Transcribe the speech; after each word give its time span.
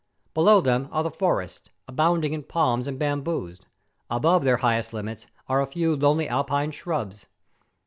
Below 0.33 0.61
them 0.61 0.89
are 0.91 1.03
the 1.03 1.11
forests, 1.11 1.69
abounding 1.87 2.33
in 2.33 2.41
palms 2.41 2.87
and 2.87 2.97
bamboos; 2.97 3.59
above 4.09 4.43
their 4.43 4.57
highest 4.57 4.93
limits 4.93 5.27
are 5.47 5.61
a 5.61 5.67
few 5.67 5.95
lonely 5.95 6.27
Alpine 6.27 6.71
shrubs. 6.71 7.27